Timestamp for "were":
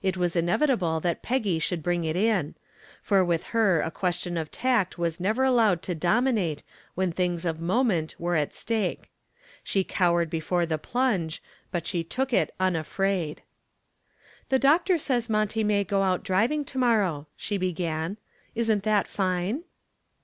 8.16-8.36